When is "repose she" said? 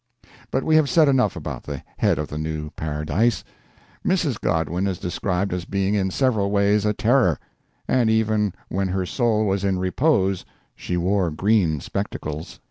9.77-10.97